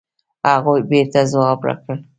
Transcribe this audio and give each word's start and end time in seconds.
هغوی 0.51 0.81
بېرته 0.91 1.19
ځواب 1.31 1.59
راکړ. 1.67 1.95